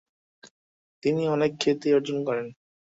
তিনি 1.03 1.23
অনেক 1.27 1.51
খাতি 1.61 1.87
অর্জন 1.93 2.17
করেন। 2.27 2.47